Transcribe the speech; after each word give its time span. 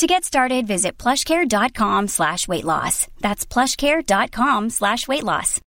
To 0.00 0.06
get 0.06 0.24
started, 0.24 0.66
visit 0.66 0.92
plushcare.com 0.96 2.08
slash 2.08 2.48
weight 2.48 2.64
loss. 2.64 3.06
That's 3.20 3.44
plushcare.com 3.44 4.70
slash 4.70 5.06
weight 5.06 5.24
loss. 5.24 5.60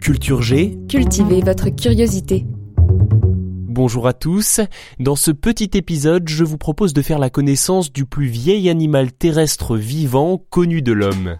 Culture 0.00 0.42
G. 0.42 0.76
Cultivez 0.88 1.40
votre 1.42 1.68
curiosité. 1.68 2.44
Bonjour 2.78 4.08
à 4.08 4.12
tous. 4.12 4.60
Dans 4.98 5.14
ce 5.14 5.30
petit 5.30 5.70
épisode, 5.74 6.28
je 6.28 6.42
vous 6.42 6.58
propose 6.58 6.94
de 6.94 7.02
faire 7.02 7.20
la 7.20 7.30
connaissance 7.30 7.92
du 7.92 8.06
plus 8.06 8.26
vieil 8.26 8.68
animal 8.68 9.12
terrestre 9.12 9.76
vivant 9.76 10.42
connu 10.50 10.82
de 10.82 10.90
l'homme. 10.90 11.38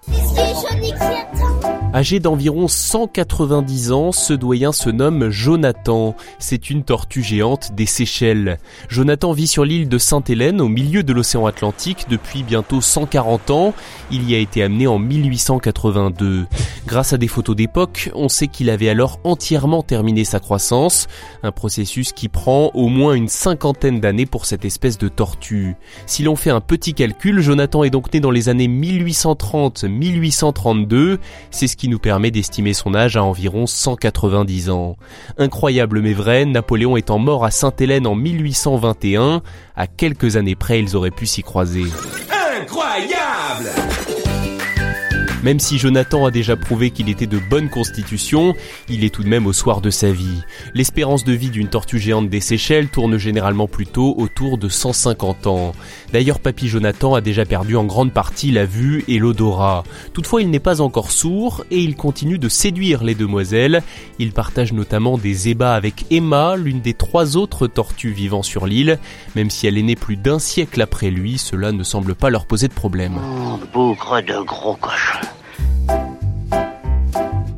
Âgé 1.95 2.21
d'environ 2.21 2.69
190 2.69 3.93
ans, 3.93 4.13
ce 4.13 4.33
doyen 4.33 4.73
se 4.73 4.89
nomme 4.89 5.29
Jonathan. 5.29 6.17
C'est 6.39 6.71
une 6.71 6.85
tortue 6.85 7.23
géante 7.23 7.75
des 7.75 7.85
Seychelles. 7.85 8.57
Jonathan 8.89 9.33
vit 9.33 9.47
sur 9.47 9.67
l'île 9.67 9.91
de 9.91 9.99
Sainte-Hélène 9.99 10.63
au 10.63 10.69
milieu 10.69 11.03
de 11.03 11.13
l'océan 11.13 11.45
Atlantique 11.45 12.07
depuis 12.09 12.45
bientôt 12.45 12.81
140 12.81 13.51
ans. 13.51 13.75
Il 14.11 14.31
y 14.31 14.35
a 14.35 14.39
été 14.39 14.63
amené 14.63 14.87
en 14.87 14.99
1882. 14.99 16.47
Grâce 16.87 17.13
à 17.13 17.19
des 17.19 17.29
photos 17.29 17.55
d'époque, 17.55 18.11
on 18.15 18.31
sait 18.31 18.49
qu'il 18.49 18.71
avait 18.71 18.89
alors 18.89 19.21
entièrement 19.23 19.83
terminé 19.83 20.25
sa 20.25 20.41
croissance, 20.41 21.09
un 21.43 21.53
processus 21.53 22.13
qui 22.13 22.31
prend 22.31 22.71
au 22.73 22.89
moins 22.89 23.13
une 23.13 23.29
cinquantaine 23.29 24.01
d'années 24.01 24.25
pour 24.25 24.47
cette 24.47 24.65
espèce 24.65 24.97
de 24.97 25.09
tortue. 25.09 25.77
Si 26.07 26.23
l'on 26.23 26.37
fait 26.37 26.49
un 26.49 26.63
petit 26.63 26.95
calcul, 26.95 27.41
Jonathan 27.41 27.85
est 27.85 27.91
donc 27.91 28.15
né 28.15 28.21
dans 28.21 28.31
les 28.31 28.49
années 28.49 28.69
1830-1832, 28.69 31.19
c'est 31.51 31.67
ce 31.67 31.77
nous 31.89 31.99
permet 31.99 32.31
d'estimer 32.31 32.75
son 32.75 32.95
âge 32.95 33.17
à 33.17 33.25
environ 33.25 33.67
190 33.67 34.71
ans. 34.71 34.97
Incroyable 35.39 36.01
mais 36.01 36.13
vrai, 36.13 36.45
Napoléon 36.45 36.97
étant 36.97 37.19
mort 37.19 37.45
à 37.45 37.51
Sainte-Hélène 37.51 38.07
en 38.07 38.15
1821, 38.15 39.43
à 39.77 39.87
quelques 39.87 40.37
années 40.37 40.57
près 40.57 40.81
ils 40.81 40.97
auraient 40.97 41.11
pu 41.11 41.27
s'y 41.27 41.43
croiser. 41.43 41.85
Incroyable 42.61 43.71
même 45.43 45.59
si 45.59 45.79
Jonathan 45.79 46.25
a 46.25 46.31
déjà 46.31 46.57
prouvé 46.57 46.91
qu'il 46.91 47.09
était 47.09 47.27
de 47.27 47.39
bonne 47.39 47.69
constitution, 47.69 48.55
il 48.89 49.05
est 49.05 49.11
tout 49.11 49.25
de 49.25 49.29
même 49.29 49.47
au 49.47 49.53
soir 49.53 49.81
de 49.81 49.91
sa 49.91 50.13
vie. 50.13 50.43
L'espérance 50.75 51.25
de 51.25 51.33
vie 51.33 51.51
d'une 51.51 51.69
tortue 51.69 51.99
géante 51.99 52.29
des 52.29 52.41
Seychelles 52.41 52.89
tourne 52.89 53.17
généralement 53.17 53.67
plutôt 53.67 54.15
autour 54.17 54.59
de 54.59 54.69
150 54.69 55.47
ans. 55.47 55.73
D'ailleurs, 56.13 56.41
Papy 56.41 56.69
Jonathan 56.69 57.15
a 57.15 57.21
déjà 57.21 57.45
perdu 57.45 57.77
en 57.77 57.85
grande 57.85 58.13
partie 58.13 58.51
la 58.53 58.67
vue 58.67 59.05
et 59.09 59.19
l'odorat. 59.19 59.85
Toutefois, 60.13 60.43
il 60.43 60.51
n'est 60.51 60.61
pas 60.61 60.81
encore 60.81 61.11
sourd 61.11 61.65
et 61.71 61.79
il 61.79 61.97
continue 61.97 62.39
de 62.39 62.49
séduire 62.49 63.03
les 63.03 63.15
demoiselles. 63.15 63.83
Il 64.19 64.33
partage 64.33 64.73
notamment 64.73 65.19
des 65.19 65.49
ébats 65.49 65.75
avec 65.75 66.07
Emma, 66.11 66.57
l'une 66.57 66.81
des 66.81 66.95
trois 66.95 67.37
autres 67.37 67.67
tortues 67.67 68.13
vivant 68.13 68.43
sur 68.43 68.67
l'île. 68.67 68.99
Même 69.35 69.51
si 69.51 69.67
elle 69.67 69.79
est 69.79 69.83
née 69.83 69.97
plus 69.97 70.17
d'un 70.17 70.39
siècle 70.39 70.81
après 70.81 71.11
lui, 71.11 71.39
cela 71.39 71.73
ne 71.73 71.83
semble 71.83 72.15
pas 72.15 72.31
leur 72.31 72.47
poser 72.47 72.69
de 72.69 72.75
problème. 72.75 73.19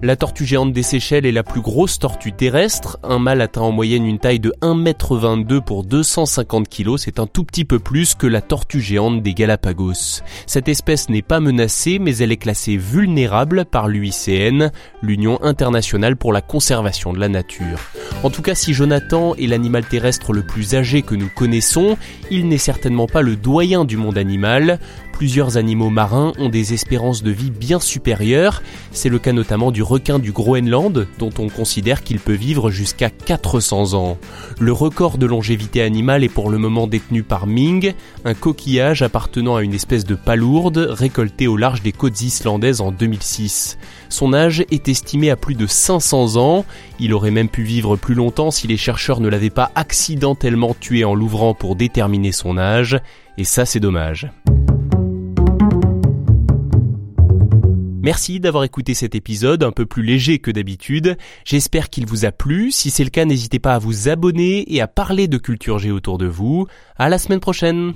La 0.04 0.16
tortue 0.16 0.44
géante 0.44 0.74
des 0.74 0.82
Seychelles 0.82 1.24
est 1.24 1.32
la 1.32 1.42
plus 1.42 1.62
grosse 1.62 1.98
tortue 1.98 2.32
terrestre. 2.32 2.98
Un 3.02 3.18
mâle 3.18 3.40
atteint 3.40 3.62
en 3.62 3.72
moyenne 3.72 4.04
une 4.04 4.18
taille 4.18 4.38
de 4.38 4.52
1m22 4.60 5.62
pour 5.62 5.82
250 5.82 6.68
kg. 6.68 6.98
C'est 6.98 7.18
un 7.18 7.26
tout 7.26 7.42
petit 7.42 7.64
peu 7.64 7.78
plus 7.78 8.14
que 8.14 8.26
la 8.26 8.42
tortue 8.42 8.82
géante 8.82 9.22
des 9.22 9.32
Galapagos. 9.32 10.20
Cette 10.46 10.68
espèce 10.68 11.08
n'est 11.08 11.22
pas 11.22 11.40
menacée, 11.40 11.98
mais 11.98 12.18
elle 12.18 12.32
est 12.32 12.36
classée 12.36 12.76
vulnérable 12.76 13.64
par 13.64 13.88
l'UICN, 13.88 14.70
l'Union 15.00 15.42
internationale 15.42 16.16
pour 16.16 16.34
la 16.34 16.42
conservation 16.42 17.14
de 17.14 17.18
la 17.18 17.30
nature. 17.30 17.80
En 18.24 18.28
tout 18.28 18.42
cas, 18.42 18.54
si 18.54 18.74
Jonathan 18.74 19.34
est 19.36 19.46
l'animal 19.46 19.86
terrestre 19.86 20.34
le 20.34 20.42
plus 20.42 20.74
âgé 20.74 21.00
que 21.00 21.14
nous 21.14 21.30
connaissons, 21.34 21.96
il 22.30 22.48
n'est 22.48 22.58
certainement 22.58 23.06
pas 23.06 23.22
le 23.22 23.36
doyen 23.36 23.86
du 23.86 23.96
monde 23.96 24.18
animal. 24.18 24.78
Plusieurs 25.14 25.56
animaux 25.56 25.90
marins 25.90 26.32
ont 26.38 26.48
des 26.48 26.74
espérances 26.74 27.22
de 27.22 27.30
vie 27.30 27.52
bien 27.52 27.78
supérieures. 27.78 28.62
C'est 28.90 29.08
le 29.08 29.20
cas 29.20 29.32
notamment 29.32 29.70
du 29.70 29.80
requin 29.94 30.18
du 30.18 30.32
Groenland, 30.32 31.06
dont 31.20 31.30
on 31.38 31.48
considère 31.48 32.02
qu'il 32.02 32.18
peut 32.18 32.32
vivre 32.32 32.68
jusqu'à 32.72 33.10
400 33.10 33.94
ans. 33.94 34.18
Le 34.58 34.72
record 34.72 35.18
de 35.18 35.26
longévité 35.26 35.82
animale 35.82 36.24
est 36.24 36.28
pour 36.28 36.50
le 36.50 36.58
moment 36.58 36.88
détenu 36.88 37.22
par 37.22 37.46
Ming, 37.46 37.94
un 38.24 38.34
coquillage 38.34 39.02
appartenant 39.02 39.54
à 39.54 39.62
une 39.62 39.72
espèce 39.72 40.04
de 40.04 40.16
palourde 40.16 40.78
récolté 40.90 41.46
au 41.46 41.56
large 41.56 41.82
des 41.82 41.92
côtes 41.92 42.20
islandaises 42.22 42.80
en 42.80 42.90
2006. 42.90 43.78
Son 44.08 44.34
âge 44.34 44.64
est 44.72 44.88
estimé 44.88 45.30
à 45.30 45.36
plus 45.36 45.54
de 45.54 45.68
500 45.68 46.38
ans. 46.38 46.64
Il 46.98 47.14
aurait 47.14 47.30
même 47.30 47.48
pu 47.48 47.62
vivre 47.62 47.94
plus 47.94 48.16
longtemps 48.16 48.50
si 48.50 48.66
les 48.66 48.76
chercheurs 48.76 49.20
ne 49.20 49.28
l'avaient 49.28 49.48
pas 49.48 49.70
accidentellement 49.76 50.74
tué 50.74 51.04
en 51.04 51.14
l'ouvrant 51.14 51.54
pour 51.54 51.76
déterminer 51.76 52.32
son 52.32 52.58
âge. 52.58 52.98
Et 53.38 53.44
ça, 53.44 53.64
c'est 53.64 53.80
dommage. 53.80 54.28
Merci 58.04 58.38
d'avoir 58.38 58.64
écouté 58.64 58.92
cet 58.92 59.14
épisode 59.14 59.62
un 59.62 59.72
peu 59.72 59.86
plus 59.86 60.02
léger 60.02 60.38
que 60.38 60.50
d'habitude. 60.50 61.16
J'espère 61.46 61.88
qu'il 61.88 62.04
vous 62.04 62.26
a 62.26 62.32
plu. 62.32 62.70
Si 62.70 62.90
c'est 62.90 63.02
le 63.02 63.08
cas, 63.08 63.24
n'hésitez 63.24 63.58
pas 63.58 63.72
à 63.72 63.78
vous 63.78 64.10
abonner 64.10 64.70
et 64.70 64.82
à 64.82 64.86
parler 64.86 65.26
de 65.26 65.38
culture 65.38 65.78
G 65.78 65.90
autour 65.90 66.18
de 66.18 66.26
vous. 66.26 66.66
À 66.98 67.08
la 67.08 67.16
semaine 67.16 67.40
prochaine. 67.40 67.94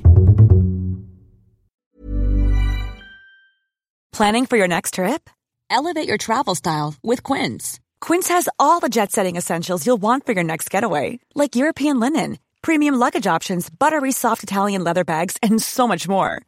Planning 4.16 4.46
for 4.46 4.56
your 4.56 4.66
next 4.66 4.94
trip? 4.94 5.28
Elevate 5.70 6.08
your 6.08 6.16
travel 6.16 6.54
style 6.54 6.94
with 7.04 7.22
Quince. 7.22 7.78
Quince 8.00 8.30
has 8.30 8.48
all 8.58 8.80
the 8.80 8.88
jet-setting 8.90 9.36
essentials 9.36 9.84
you'll 9.84 10.00
want 10.00 10.24
for 10.24 10.32
your 10.32 10.42
next 10.42 10.70
getaway, 10.70 11.18
like 11.34 11.54
European 11.54 12.00
linen, 12.00 12.38
premium 12.62 12.94
luggage 12.94 13.26
options, 13.26 13.68
buttery 13.68 14.12
soft 14.12 14.42
Italian 14.42 14.82
leather 14.82 15.04
bags, 15.04 15.36
and 15.42 15.60
so 15.60 15.86
much 15.86 16.08
more. 16.08 16.47